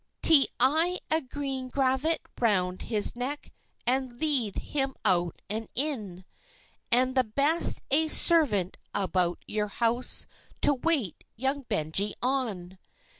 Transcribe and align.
"Tie 0.23 0.47
a 1.11 1.21
green 1.21 1.67
gravat 1.67 2.21
round 2.39 2.81
his 2.81 3.15
neck, 3.15 3.53
And 3.85 4.19
lead 4.19 4.57
him 4.57 4.95
out 5.05 5.37
and 5.47 5.69
in, 5.75 6.25
And 6.91 7.13
the 7.13 7.23
best 7.23 7.83
ae 7.91 8.07
servant 8.07 8.77
about 8.95 9.43
your 9.45 9.67
house 9.67 10.25
To 10.61 10.73
wait 10.73 11.23
young 11.35 11.65
Benjie 11.69 12.15
on. 12.19 12.79